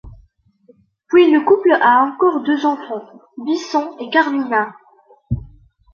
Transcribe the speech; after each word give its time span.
Puis 1.09 1.29
le 1.29 1.45
couple 1.45 1.73
a 1.79 2.01
encore 2.01 2.41
deux 2.41 2.65
enfants, 2.65 3.07
Vicent 3.45 3.95
et 3.99 4.09
Carmina. 4.09 4.73